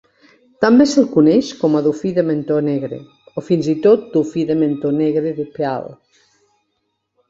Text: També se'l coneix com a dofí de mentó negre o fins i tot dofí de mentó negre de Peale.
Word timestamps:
També 0.63 0.87
se'l 0.93 1.05
coneix 1.11 1.51
com 1.59 1.77
a 1.81 1.83
dofí 1.89 2.15
de 2.17 2.25
mentó 2.31 2.59
negre 2.71 3.01
o 3.43 3.47
fins 3.53 3.71
i 3.77 3.79
tot 3.87 4.11
dofí 4.19 4.49
de 4.53 4.61
mentó 4.67 4.97
negre 5.01 5.39
de 5.41 5.51
Peale. 5.57 5.99